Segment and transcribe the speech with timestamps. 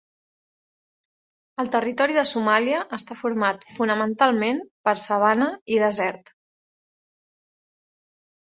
[1.63, 6.33] El territori de Somàlia està format fonamentalment per sabana i desert.